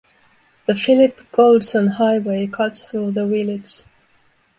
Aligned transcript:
The 0.65 0.73
Phillip 0.73 1.31
Goldson 1.31 1.89
highway 1.97 2.47
cuts 2.47 2.81
through 2.83 3.11
the 3.11 3.27
village. 3.27 3.83